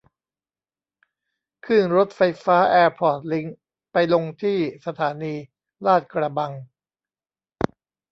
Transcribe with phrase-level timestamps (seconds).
[1.65, 3.57] ขึ้นรถไฟฟ้าแอร์พอร์ตลิงก์
[3.91, 5.33] ไปลงที่สถานี
[5.85, 6.51] ลาดกระบัง